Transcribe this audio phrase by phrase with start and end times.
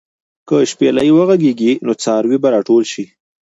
[0.47, 3.05] که شپېلۍ وغږېږي، نو څاروي به راټول شي.